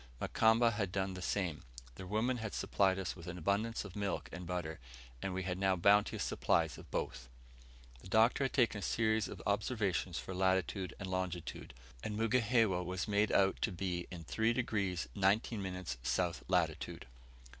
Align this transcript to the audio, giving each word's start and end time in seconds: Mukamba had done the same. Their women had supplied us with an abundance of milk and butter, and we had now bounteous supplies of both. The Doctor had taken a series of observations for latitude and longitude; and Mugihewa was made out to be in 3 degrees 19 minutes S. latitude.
Mukamba 0.19 0.71
had 0.71 0.91
done 0.91 1.13
the 1.13 1.21
same. 1.21 1.61
Their 1.93 2.07
women 2.07 2.37
had 2.37 2.55
supplied 2.55 2.97
us 2.97 3.15
with 3.15 3.27
an 3.27 3.37
abundance 3.37 3.85
of 3.85 3.95
milk 3.95 4.29
and 4.31 4.47
butter, 4.47 4.79
and 5.21 5.31
we 5.31 5.43
had 5.43 5.59
now 5.59 5.75
bounteous 5.75 6.23
supplies 6.23 6.79
of 6.79 6.89
both. 6.89 7.29
The 8.01 8.07
Doctor 8.07 8.45
had 8.45 8.53
taken 8.53 8.79
a 8.79 8.81
series 8.81 9.27
of 9.27 9.43
observations 9.45 10.17
for 10.17 10.33
latitude 10.33 10.95
and 10.99 11.07
longitude; 11.07 11.75
and 12.03 12.17
Mugihewa 12.17 12.81
was 12.83 13.07
made 13.07 13.31
out 13.31 13.61
to 13.61 13.71
be 13.71 14.07
in 14.09 14.23
3 14.23 14.53
degrees 14.53 15.07
19 15.13 15.61
minutes 15.61 15.99
S. 16.03 16.41
latitude. 16.47 17.05